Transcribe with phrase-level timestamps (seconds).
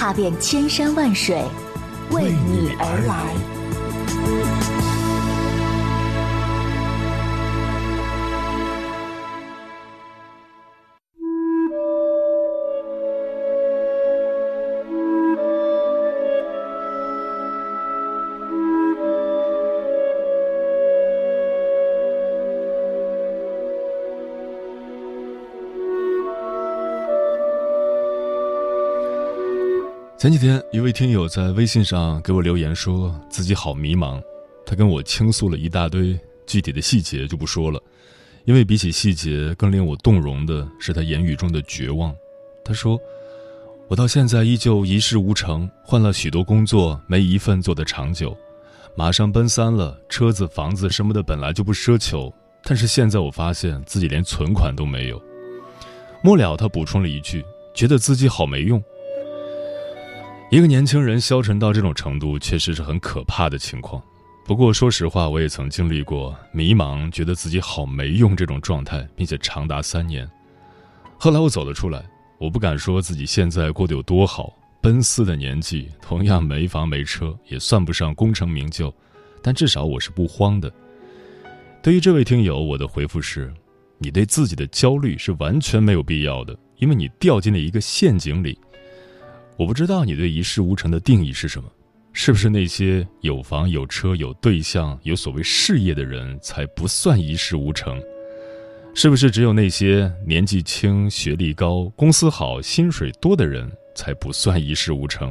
[0.00, 1.44] 踏遍千山万水，
[2.10, 4.69] 为你而来。
[30.20, 34.22] 前几天，一位听友在微信上给我留言，说自己好迷茫。
[34.66, 36.14] 他跟我倾诉了一大堆，
[36.46, 37.82] 具体的细节就不说了，
[38.44, 42.14] 因为比起细节，更令我动容的是他言语中的绝望。
[42.62, 43.00] 他说
[43.88, 48.36] ：“我到现在依旧一事无成，换了许多工作，没一份做得长久。
[48.94, 52.30] 马上奔三了，车子、房子什么的本来就不奢求，
[52.62, 55.18] 但是现在我发现自己连存款都没有。”
[56.22, 58.84] 末了，他补充了一句：“觉得自己好没用。”
[60.50, 64.02] 一个年轻人消沉到这种程度，确实是很可怕的情况。
[64.44, 70.28] 不过，说实话，我也曾经历过迷茫，觉得自己好没用这种状态，并且长达三年。
[71.20, 72.04] 后来我走了出来，
[72.36, 78.92] 我不敢说自己现在过得有多好，奔四的年纪，同样没房没车，也算不上功成名就，
[79.40, 80.68] 但至少我是不慌的。
[81.80, 83.54] 对于这位听友，我的回复是：
[83.98, 88.58] 你对自己的焦虑是完全没有必要的，因为你掉进了一个陷阱里。
[89.60, 91.70] 我不知道你对一事无成的定义是什么，
[92.14, 98.00] 是不是那些有房有车有对象有所谓事业的人才不算一事无成？
[98.94, 105.30] 是不是只有那些年纪轻、学历高、公司好、薪水多的人才不算一事无成？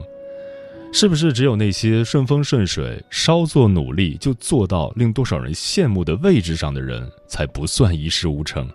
[0.93, 8.69] 是不是只有那些顺风顺水、稍作努力就做到令多少人羡慕的位置上的人才不算一事无成？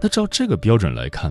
[0.00, 1.30] 那照这个标准来看。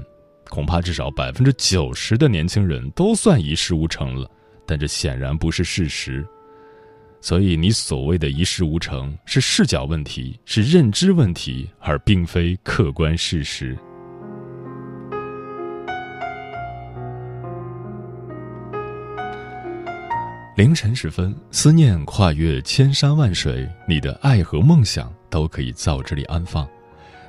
[0.49, 4.29] 恐怕至少百分之九十的年轻人都算一事无成了，
[4.65, 6.25] 但这显然不是事实。
[7.21, 13.75] 所以，你所谓的一事无成是视角问题，是认知问题，而并非客观事实。
[20.55, 26.65] 凌晨时分，思念跨越千山万水，你的爱和梦想都可以在这里安放。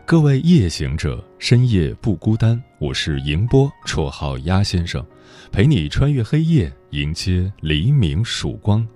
[0.07, 2.63] 各位夜行者，深夜不孤单。
[2.79, 5.05] 我是迎波，绰号鸭先生，
[5.51, 8.87] 陪你穿越黑夜，迎接黎明曙光。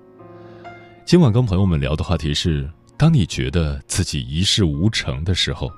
[1.04, 5.68] 今晚跟朋友们聊的话题是：当你觉得自己一事无成的时候，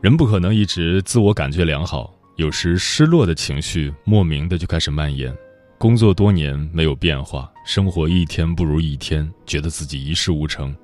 [0.00, 5.32] 人不可能一直自我感觉良好，有时失落的情绪莫名的就开始蔓延。
[5.78, 10.74] 工作多年没有变化，生活一天不如一天，觉得自己一事无成。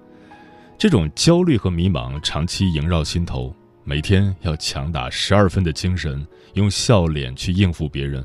[0.78, 8.22] 这种焦虑和迷茫长期萦绕心头，每天要强打十二分的精神，用笑脸去应付别人，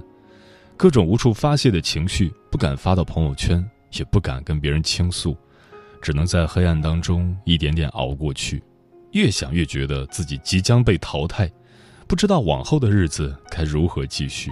[0.75, 5.38] 各种无处发泄的情绪不敢发到朋友圈，也不敢跟别人倾诉，
[6.01, 8.62] 只能在黑暗当中一点点熬过去。
[9.13, 11.50] 越想越觉得自己即将被淘汰，
[12.06, 14.51] 不知道往后的日子该如何继续。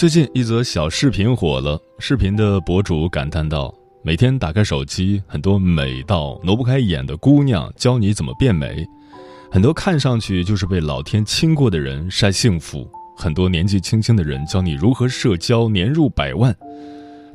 [0.00, 3.70] 最近一则小视频火了，视频的博主感叹道
[4.02, 8.82] ：“每天打开手机，很多美到挪不开眼的姑娘教你怎么变美，
[9.52, 16.56] 很多看上去就是被老天亲过的人晒幸福，很多年纪轻轻的人教你如何社交，年入百万。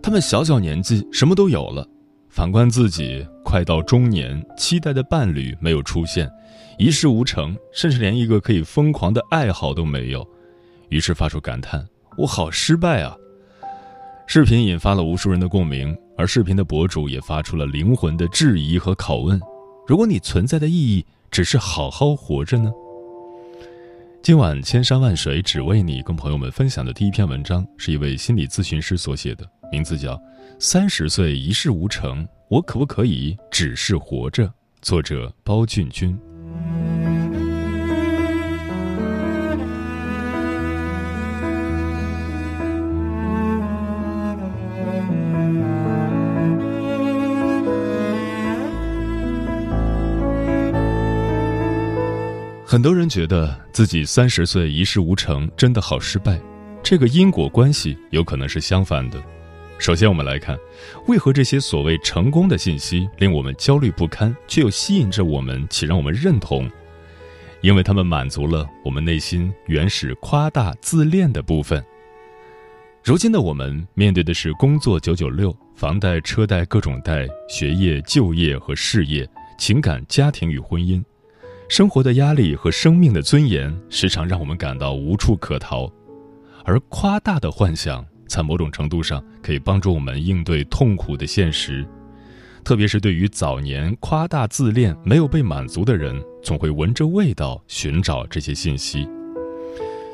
[0.01, 1.87] 他们小小年纪什么都有了，
[2.29, 6.27] 反观自己，快到中年，期待的伴侣没有出现，
[6.79, 10.27] 一事无成，甚至连一个可以疯狂的爱好都没有，
[10.89, 13.15] 于是发出感叹。”我好失败啊！
[14.27, 19.39] 视频引发了无数人的共鸣，而视频的博主也发出了灵魂的质疑和拷问：
[19.85, 22.71] 如果你存在的意义只是好好活着呢？
[24.23, 30.13] 今晚千山万水只为你，跟朋友们分享的第一篇文章是一位心理咨询师所写的，名字叫
[30.57, 34.47] 《三十岁一事无成，我可不可以只是活着》，
[34.81, 36.17] 作者包俊君。
[52.75, 56.37] 很多人觉得自己三十岁一事无成，真的好失败。
[56.83, 59.23] 这个因果关系有可能是相反的。
[59.79, 60.57] 首先，我们来看，
[61.07, 66.69] 为何这些所谓成功的信息令我们焦虑不堪，却又吸引着我们，且让我们认同？
[67.61, 71.81] 因为他们满足了我们内心原始夸大自恋的部分。
[73.05, 79.25] 如今的我们面对的是工作九九六、房贷车贷各种贷、学业就业和事业、
[79.57, 81.01] 情感家庭与婚姻。
[81.67, 85.91] 生活的压力和生命的尊严时常让我们感到无处可逃，
[86.63, 91.85] 而夸大的幻想在某种程度上可以帮助我们应对痛苦的现实，
[92.63, 99.07] 特别是对于早年夸大自恋没有被满足的人，总会闻着味道寻找这些信息。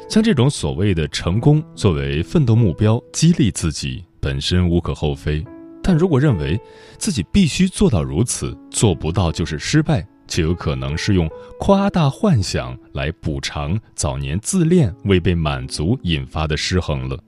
[0.07, 5.45] 将这种所谓的成功作为奋斗目标，激励自己本身无可厚非，
[5.83, 6.59] 但如果认为
[6.98, 10.06] 自己必须做到如此，做不到就是失败。
[10.31, 11.30] 就有可能是用
[11.60, 17.19] 夸大幻想来补偿早年自恋未被满足引发的失衡了。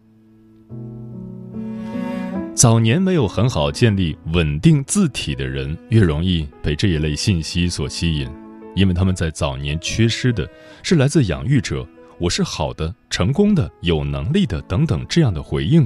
[2.55, 8.31] 早年没有很好建立稳定字体的人，越容易被这一类信息所吸引，
[8.73, 10.47] 因为他们在早年缺失的
[10.81, 11.85] 是来自养育者
[12.17, 15.85] “我是好的、成功的、有能力的”等等这样的回应，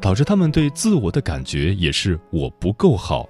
[0.00, 3.28] 导致他们对自我的感觉也是“我不够好”。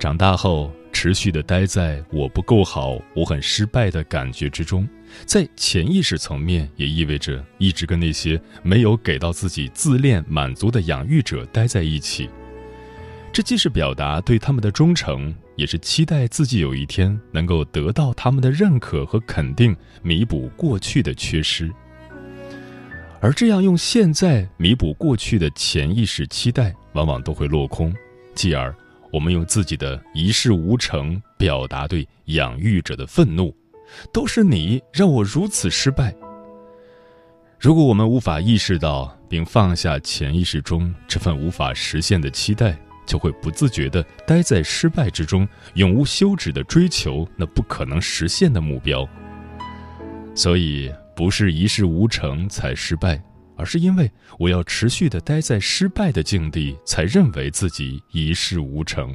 [0.00, 0.72] 长大后。
[0.92, 4.86] 持续的待在我不够好，我很失败的感觉之中，
[5.24, 12.28] 在潜意识层面也意味着一直跟那些没有给到自己自恋满足的养育者待在一起。
[13.32, 21.72] 这既是表达对他们的忠诚，也是期待自己有一天能够得到他们的认可和肯定，弥补过去的缺失。
[23.20, 27.94] 而这样用现在弥补过去的潜意识期待，往往都会落空，
[28.34, 28.74] 继而。
[29.12, 33.54] 我们用自己的一事无成表达对养育者的愤怒，
[34.12, 36.14] 都是你让我如此失败。
[37.60, 42.76] 如果我们无法意识到并放下潜意识中这份无法实现的期待，
[43.06, 49.06] 就会不自觉地待在失败之中，永无休止地追求那不可能实现的目标。
[50.34, 53.22] 所以，不是一事无成才失败。
[53.62, 59.14] 而是因为我要持续的待在失败的境地，才认为自己一事无成。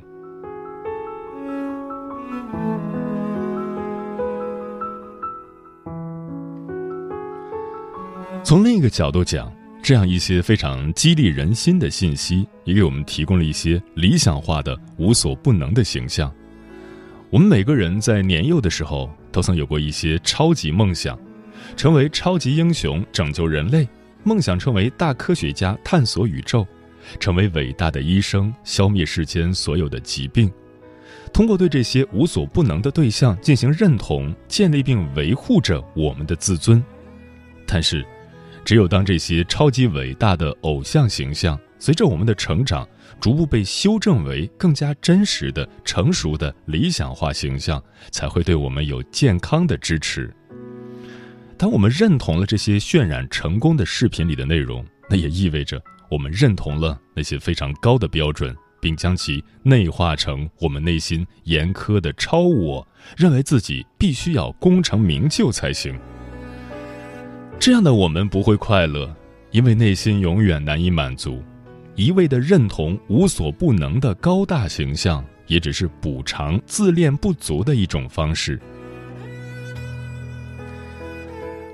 [8.41, 9.51] 从另一个角度讲，
[9.83, 16.33] 这样一些非常激励人心的信息，也给我们提供了一些理想化的无所不能的形象。
[17.29, 21.19] 我们每个人在年幼的时候，都曾有过一些超级梦想，
[21.75, 23.85] 成为超级英雄，拯救人类。
[24.27, 26.67] 梦想成为大科学家，探索宇宙；
[27.17, 30.51] 成为伟大的医生，消灭世间所有的疾病。
[31.31, 36.83] 通过对这些无所不能的对象进行认同，建立并维护着我们的自尊。
[37.65, 38.05] 但是，
[38.65, 42.85] 只有当这些超级伟大的偶像形象随着我们的成长，
[43.21, 47.81] 逐步被修正为更加真实的、成熟的理想化形象，
[48.11, 50.29] 才会对我们有健康的支持。
[51.57, 62.87] 当我们认同了这些渲染成功的视频里的内容，那也意味着我们认同了那些非常高的标准，并将其内化成我们内心严苛的超我，
[63.17, 65.99] 认为自己必须要功成名就才行。
[67.59, 69.11] 这样的我们不会快乐，
[69.49, 71.41] 因为内心永远难以满足。
[71.95, 78.61] 一味的认同无所不能的高大形象，也只是补偿自恋不足的一种方式。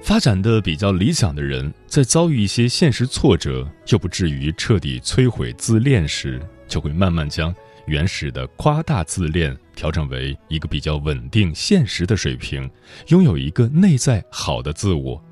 [0.04, 7.56] 发展的比较理想的人，在遭遇一些现实挫折又不至于彻底摧毁自恋时，就会慢慢将
[7.86, 12.70] 原始的夸大自恋调整为一个比较稳定、现实的水平，
[13.08, 15.24] 拥有一个内在好的自我。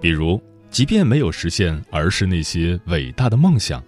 [0.00, 3.82] 比如，即便没有实现儿时那些伟大的梦想，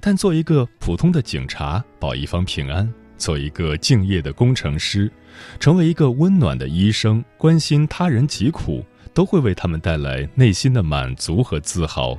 [0.00, 5.12] 但做一个普通的警察，保一方平安；做一个敬业的工程师，
[5.60, 8.82] 成为一个温暖的医生，关心他人疾苦。
[9.14, 12.18] 都会为他们带来内心的满足和自豪。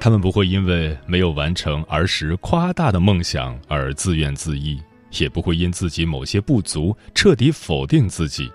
[0.00, 4.76] 他们不会因为没有完成儿时夸大的梦想而自怨自艾，
[5.18, 8.50] 也不会因自己某些不足彻底否定自己。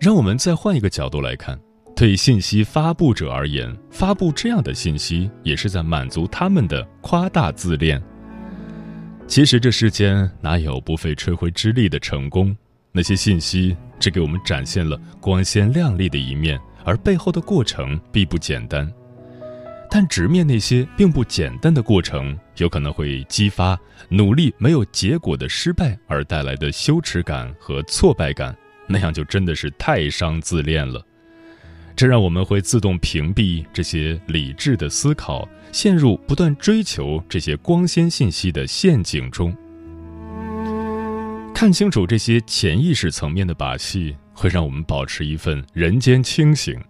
[0.00, 1.58] 让我们再换一个角度来看，
[1.94, 8.02] 对信息发布者而言，发布这样的信息也是在满足他们的夸大自恋。
[9.28, 12.56] 其实这世间哪有不费吹灰之力的成功？
[12.90, 18.90] 那些信息只给我们展现了光鲜亮丽的一面，而背后的过程并不简单。
[19.90, 28.56] 但直面那些并不简单的过程，有可能会激发努力没有结果的失败而带来的羞耻感和挫败感，
[28.86, 31.04] 那样就真的是太伤自恋了。
[31.98, 35.48] 这让我们会自动屏蔽这些理智的思考。
[35.72, 39.52] 陷入不断追求这些光鲜信息的陷阱中，
[41.52, 46.80] 看清楚这些潜意识层面的把戏，会让我们保持一份人间清醒。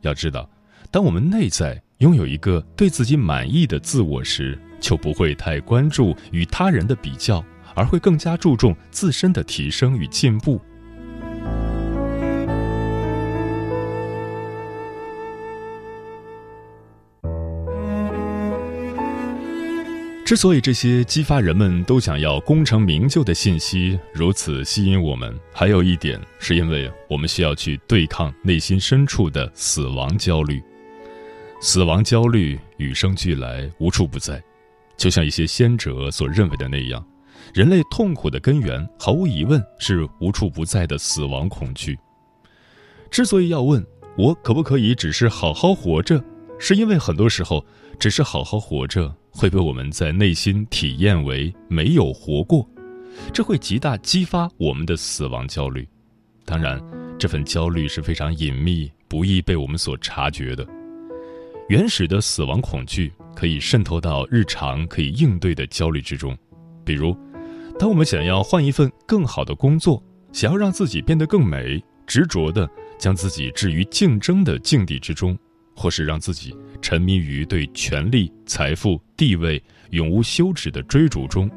[0.00, 0.48] 要知道，
[0.90, 7.44] 当我们内在拥有一个对自己满意的自我时，就不会太关注与他人的比较，
[7.74, 10.58] 而会更加注重自身的提升与进步。
[20.34, 30.60] 之所以这些激发人们都想要功成名就的信息如此吸引我们，还有一点是因为我们需要去对抗内心深处的死亡焦虑。
[31.60, 34.42] 死亡焦虑与生俱来，无处不在，
[34.96, 37.06] 就像一些先哲所认为的那样，
[37.54, 41.96] 人类痛苦的根源毫无疑问是无处不在的死亡恐惧。
[43.08, 43.86] 之所以要问
[44.18, 46.20] 我可不可以只是好好活着，
[46.58, 47.64] 是因为很多时候
[47.98, 49.14] 只是好好活着。
[49.36, 52.64] 会被我们在内心体验为没有活过，
[53.32, 55.84] 这会极大激发我们的死亡焦虑。
[56.44, 56.80] 当然，
[57.18, 60.64] 这份焦虑是非常隐秘、不易被我们所察觉的。
[61.68, 66.38] 原始的死亡恐惧可以渗透到日常可以应对的焦虑之中，
[66.84, 67.12] 比如，
[67.76, 75.36] 当我们想要换一份更好的工作，想要让自己变得更美，执着地将自己置于竞争的境地之中。
[75.74, 81.50] 或是让自己沉迷于对权力、财富、地位永无休止的追逐中，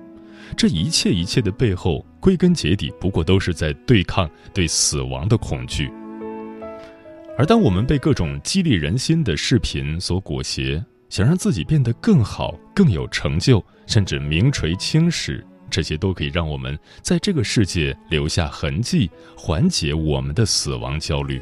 [0.56, 5.90] 这一切一切的背后，归根结底不过都是在对抗对死亡的恐惧。
[7.38, 21.40] 而当我们被各种激励人心的视频所裹挟，想让自己变得更好、更有成就，甚至名垂青史，这些都可以让我们在这个世界留下痕迹，缓解我们的死亡焦虑。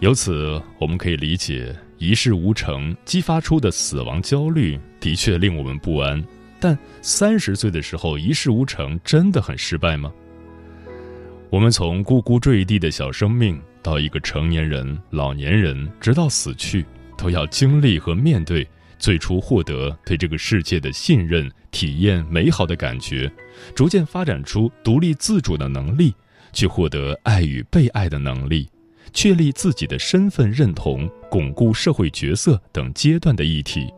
[0.00, 6.24] 由此，我们可以理解一事无成激发出的死亡焦虑，的确令我们不安。
[6.58, 10.10] 但三十岁的时候一事无成，真的很失败吗？
[11.50, 16.86] 我们从呱呱坠地的小生命，到一个成年人、老年人，直到死去，
[17.18, 18.66] 都要经历和面对
[18.98, 23.30] 最初获得对这个世界的信任、体验美好的感觉，
[23.74, 26.14] 逐渐发展出独立自主的能力，
[26.54, 28.66] 去获得爱与被爱的能力。
[29.12, 33.92] 确立自己的身份认同、巩固社会角色等阶段的议题。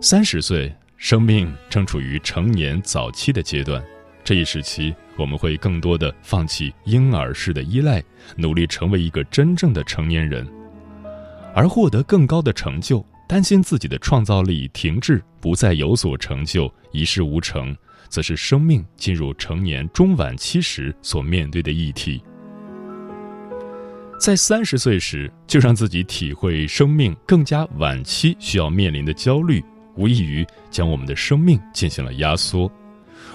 [0.00, 3.82] 三十岁，生命正处于成年早期的阶段，
[4.22, 8.02] 这一时期我们会更多的放弃婴儿式的依赖，
[8.36, 10.46] 努力成为一个真正的成年人，
[11.54, 17.76] 而获得更高的成就，担心自己的创造力停滞，不再有所成就，一事无成，
[18.08, 22.22] 则是生命进入成年中晚期时所面对的议题。
[24.24, 29.62] 在三十岁时就让自己体会生命更加晚期需要面临的焦虑，
[29.96, 32.72] 无异于将我们的生命进行了压缩。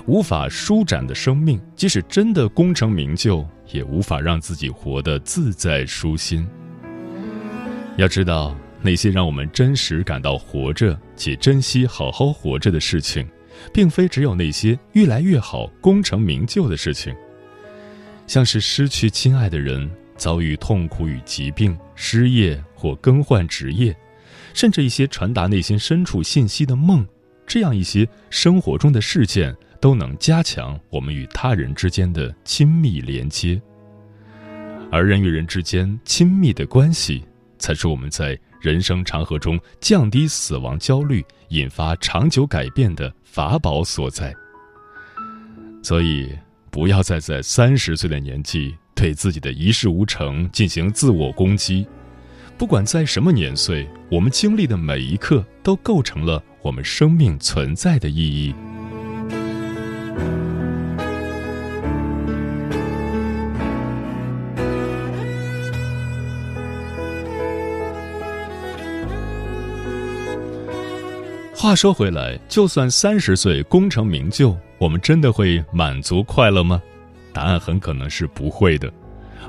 [0.08, 6.44] 无法舒展的生命，即使真的功成名就，也无法让自己活得自在舒心。
[7.98, 13.30] 要知道，那些让我们真实感到活着且珍惜好好活着的事情，
[13.72, 17.16] 并非只有那些越来越好、功成名就的事情，
[18.26, 19.88] 像是失去亲爱的人。
[20.20, 23.96] 遭遇痛苦与疾病、失业或更换职业，
[24.54, 27.04] 甚至一些传达内心深处信息的梦，
[27.48, 33.60] 这样一些生活中的事件，都能加强我们与他人之间的亲密连接。
[34.92, 37.24] 而人与人之间亲密的关系，
[37.58, 44.36] 才是我们在人生长河中降低死亡焦虑、引发长久改变的法宝所在。
[45.82, 46.30] 所以，
[46.70, 51.88] 不要再在三十岁的年纪对自己的一事无成进行自我攻击。
[52.58, 58.54] 不管在什么年岁，我们经历的每一刻都构成了我们生命存在的意义。
[71.56, 76.82] 话说回来，就算三十岁功成名就，我们真的会满足快乐吗？
[77.34, 78.92] 答案很可能是不会的，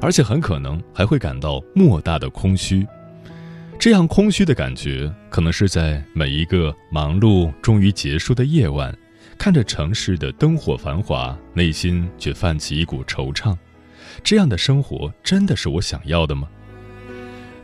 [0.01, 2.87] 而且很可能还会感到莫大的空虚。
[3.79, 8.95] 这样空虚的感觉，可能是在每一个忙碌终于结束的夜晚，
[9.39, 13.57] 看着城市的灯火繁华，内心却泛起一股惆怅。
[14.23, 16.47] 这样的生活真的是我想要的吗？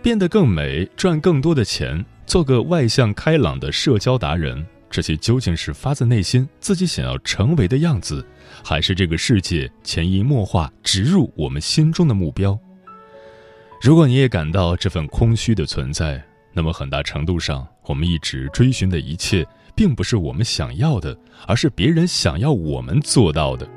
[0.03, 2.05] 变得更美，赚更多的钱。
[2.27, 8.27] 做个外向开朗的社交达人，这些究竟是发自内心自己想要成为的样子，
[8.69, 12.59] 还是这个世界潜移默化植入我们心中的目标？
[13.81, 16.21] 如果你也感到这份空虚的存在，
[16.53, 19.47] 那么很大程度上，我们一直追寻的一切，
[19.77, 23.69] 并不是我们想要的，而是别人想要我们做到的。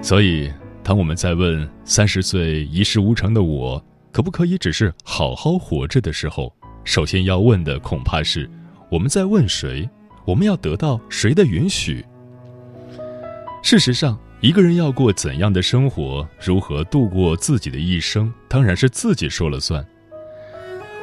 [0.00, 0.48] 所以，
[0.84, 8.48] 当我们在问三十岁一事无成的我，可不可以只是好好活着的时候，首先要问的恐怕是：
[8.88, 9.90] 我们在问谁？
[10.24, 12.04] 我们要得到谁的允许？
[13.62, 19.84] 事实上，一个人要过怎样的生活，如何度过自己的一生，当然是自己说了算。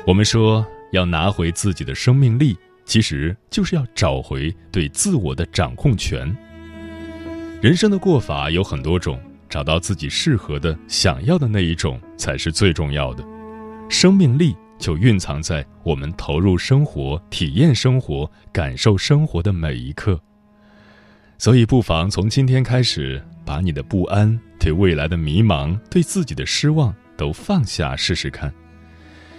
[0.05, 6.35] 我们说要拿回自己的生命力，其实就是要找回对自我的掌控权。
[7.61, 13.23] 人生的过法有很多种，找到自己适合的、想要的那一种才是最重要的。
[13.89, 14.55] 生命力。
[14.79, 20.21] 就蕴藏在我们投入生活、体验生活、感受生活的每一刻。
[21.37, 28.51] 所以，不妨从今天开始，把你的不安、对未来的迷茫、对自己的失望都放下，试试看。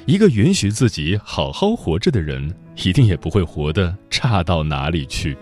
[0.06, 5.36] 一个允许自己好好活着的人，一定也不会活得差到哪里去。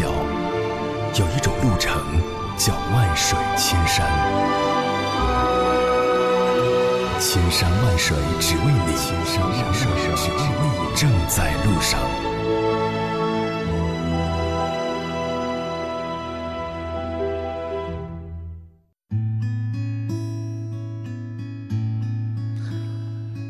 [0.00, 1.92] 涯海角，有一种路程
[2.56, 4.06] 叫万水千山。
[7.18, 9.86] 千山万水只为你，千山万水
[10.16, 10.38] 只为
[10.72, 12.00] 你，正在路上。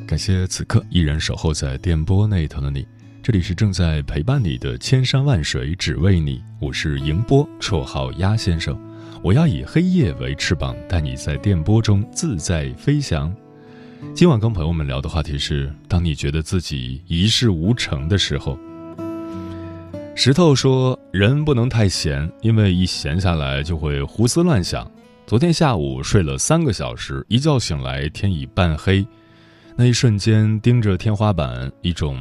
[0.07, 2.87] 感谢此刻依然守候在电波那头的你，
[3.31, 8.77] 这里是正在陪伴你的千山万水只为你，我是迎波，绰号鸭先生。
[9.23, 13.33] 我要以黑夜为翅膀，带你在电波中自在飞翔。
[14.13, 18.59] 今晚跟朋友们聊的话题是：当你觉得自己一事无成的时候。
[20.17, 24.91] 石头说：“人不能太闲，因为一闲下来就会胡思乱想。
[25.25, 29.07] 昨天下午睡了三个小时，一觉醒来天已半黑。”
[29.79, 32.19] 那一瞬间，盯着天花板，一种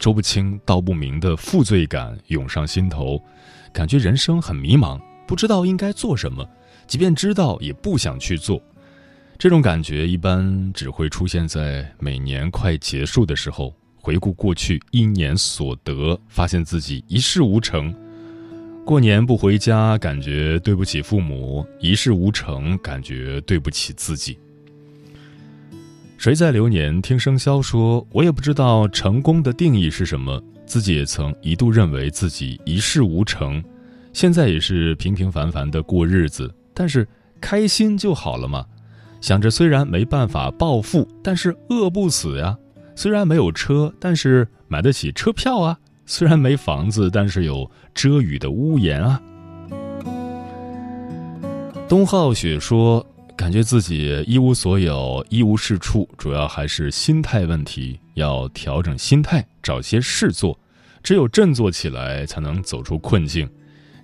[0.00, 3.22] 说不清道不明的负罪感涌上心头，
[3.70, 6.48] 感觉人生很迷茫，不知道应该做什么，
[6.86, 8.58] 即便知道也不想去做。
[9.38, 17.94] 这种感觉一般只会出现在每年快结束的时候，回顾过去一年所得，发现自己一事无成。
[18.86, 24.38] 过年不回家，感觉对不起父母；一事无成，感觉对不起自己。
[26.20, 30.38] 谁在流年听生肖说，我也不知道成功的定义是什么。
[30.66, 33.64] 自己也曾一度认为自己一事无成，
[34.12, 37.08] 现在也是平平凡凡的过日子，但是
[37.40, 38.66] 开心就好了嘛。
[39.22, 42.54] 想着虽然没办法暴富，但是饿不死呀；
[42.94, 49.18] 虽然没有车，但是买得起车票啊；虽然没房子，但是有遮雨的屋檐啊。
[51.88, 53.06] 东浩雪说。
[53.40, 57.98] 感觉自己一无所有，一无是处，主要还是心态问题。
[58.12, 60.60] 要调整心态，找些事做。
[61.02, 63.48] 只有振作起来，才能走出困境。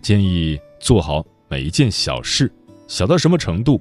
[0.00, 2.50] 建议做好每一件小事，
[2.88, 3.78] 小到什么程度？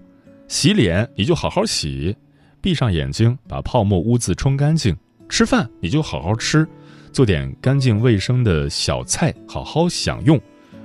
[0.49, 2.13] 洗脸你就好好洗，
[2.59, 4.93] 闭上眼睛把泡沫污渍冲干净；
[5.29, 6.67] 吃饭你就好好吃，
[7.13, 10.37] 做点干净卫生的小菜好好享用；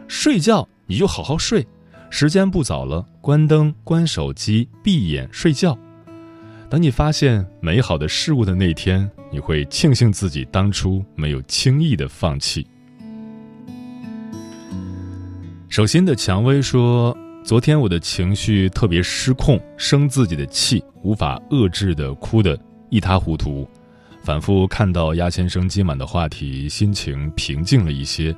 [0.06, 1.66] 睡觉你就好好睡，
[2.11, 5.79] 时间不早了，关灯、关手机、闭眼睡觉。
[6.68, 12.66] 等你发现美好的事物的那天，你会庆幸自己当初没有轻易的放弃。
[15.68, 17.16] 手心的蔷薇说。
[17.42, 22.57] 昨天我的情绪特别失控，生自己的气，无法遏制的哭得
[22.90, 23.66] 一塌糊涂。
[24.23, 28.37] 反复看到鸭先生今晚的话题，心情平静了一些。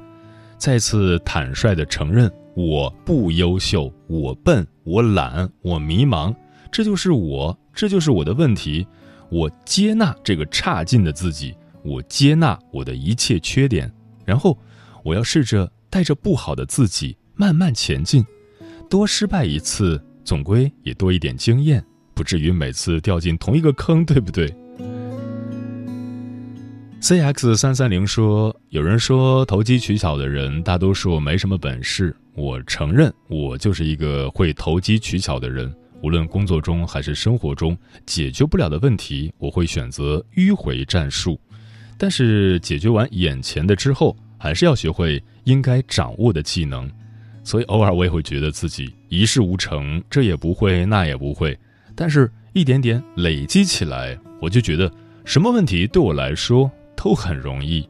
[0.56, 6.34] 再次坦率的承认，我不优秀，我笨，我懒，我迷茫，
[6.70, 8.86] 这就是我，这就是我的问题。
[9.30, 13.90] 我接纳这个差劲的自己，我接纳我的一切缺点，
[14.26, 14.58] 然后
[15.02, 18.22] 我要试着带着不好的自己慢慢前进。
[18.90, 24.54] 多失败一次，总归也多一点经验，不至于每次掉进同一个坑，对不对
[27.02, 35.74] ？C X 三三零说：“有人说投机取巧的人大多数没什么本事，我承认我就是一个会投机取巧的人。
[36.00, 41.36] 无论工作中还是生活中，解决不了的问题，我会选择迂回战术。
[41.98, 46.88] 但是解决完眼前的之后，还是要学会应该掌握的技能。”
[47.42, 51.58] 所以偶尔我也会觉得自己一事无成，这也不会，那也不会，
[51.96, 54.88] 但是一点点累积起来，我就觉得
[55.24, 56.70] 什么问题对我来说
[57.02, 57.84] 都很容易。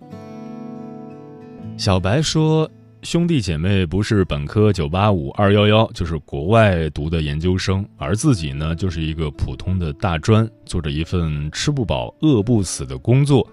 [1.77, 2.70] 小白说
[3.03, 13.46] ：“兄弟姐妹不是本科九八五二幺幺，就是国外读的研究生，而自己呢，就是一个普通的大专，做着一份吃不饱饿不死的工作。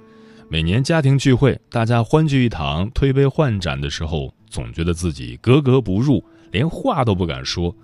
[0.47, 7.75] 每年家庭聚会，大家欢聚一堂，推杯换盏的时候。”总觉得自己格格不入，连话都不敢说，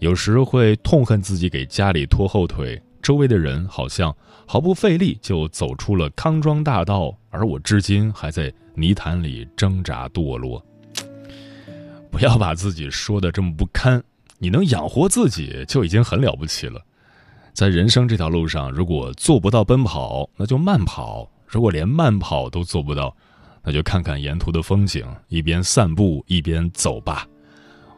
[0.00, 4.14] 有时会痛恨自己给家里拖后腿，周围的人好像
[4.46, 10.64] 毫不费力就走出了康庄大道，而我至今还在泥潭里挣扎堕落。
[12.10, 14.02] 不要把自己说的这么不堪，
[14.38, 16.80] 你能养活自己就已经很了不起了。
[17.52, 23.14] 在人生这条路上，如果做不到奔跑，那就慢跑；如果连慢跑都做不到，
[23.62, 27.26] 那就看看沿途的风景，一边散步一边走吧。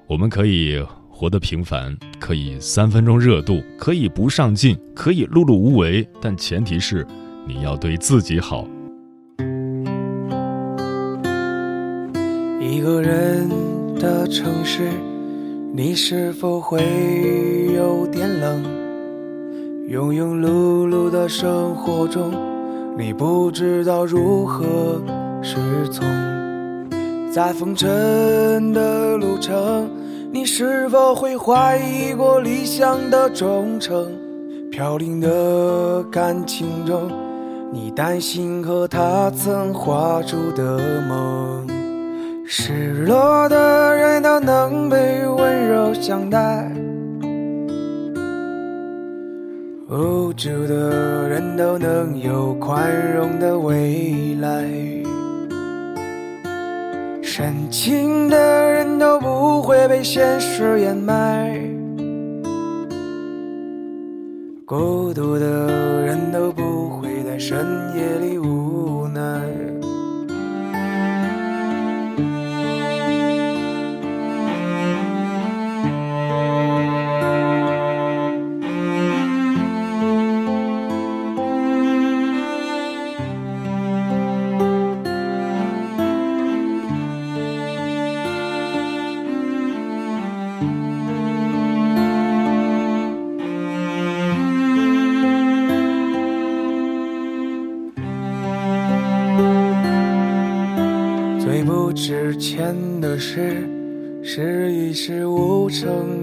[0.07, 0.85] 我们可以
[1.23, 7.07] 活得平凡，可以三分钟热度，可以不上进，可以碌碌无为，但前提是
[7.47, 8.67] 你要对自己好。
[12.61, 13.49] 一个人
[14.01, 14.91] 的城市，
[15.73, 16.83] 你是否会
[17.73, 18.61] 有点冷？
[19.89, 22.33] 庸庸碌碌的生活中，
[22.99, 25.01] 你不知道如何。
[25.41, 25.57] 失
[25.89, 26.05] 踪
[27.33, 29.89] 在风尘的路程，
[30.35, 34.11] 你是否会怀疑过理想的忠诚？
[34.71, 37.13] 飘零的感情中，
[37.71, 41.69] 你担心和他曾画出的梦。
[42.47, 44.97] 失落的人都能被
[45.29, 46.73] 温柔相待，
[49.91, 55.02] 无助的人都能有宽容的未来。
[57.43, 61.59] 深情的人都不会被现实掩埋，
[64.65, 65.69] 孤独的
[66.07, 68.62] 人都不会在深夜里无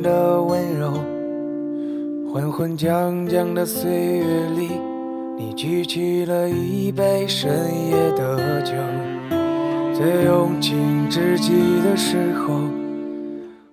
[0.01, 0.93] 的温柔，
[2.31, 4.69] 昏昏将将的岁月里，
[5.37, 7.49] 你举起了一杯深
[7.89, 8.73] 夜的酒，
[9.93, 12.61] 在用尽知己的时候，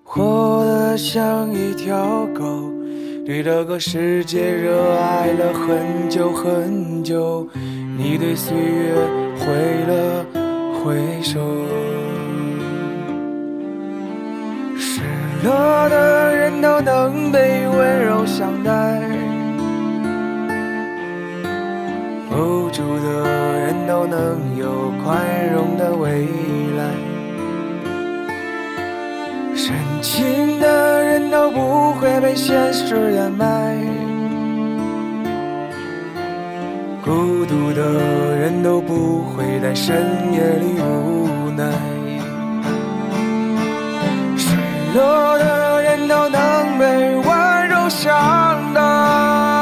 [0.03, 2.45] 活得像一条狗，
[3.25, 7.47] 对这个世界热爱了很久很久，
[7.99, 8.95] 你对岁月
[9.39, 9.47] 挥
[9.87, 10.27] 了
[10.83, 11.41] 挥手。
[15.43, 18.73] 渴的人都能被温柔相待，
[22.31, 23.23] 无助的
[23.61, 26.27] 人都能有宽容的未
[26.77, 26.91] 来，
[29.55, 33.77] 深情的人都不会被现实掩埋，
[37.05, 39.97] 孤独的人都不会在深
[40.33, 41.96] 夜里无奈。
[44.97, 49.56] 所有的人都能被温柔相待。